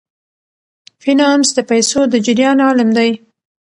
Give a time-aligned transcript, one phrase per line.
[1.03, 3.09] فینانس د پیسو د جریان علم دی.